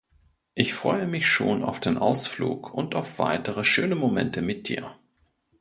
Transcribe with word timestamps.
Ich 0.55 0.73
freue 0.73 1.05
mich 1.05 1.27
schon 1.27 1.63
auf 1.63 1.79
den 1.79 1.97
Ausflug 1.99 2.73
und 2.73 2.95
auf 2.95 3.19
weitere 3.19 3.63
schöne 3.63 3.93
Momente 3.93 4.41
mit 4.41 4.67
dir! 4.67 4.95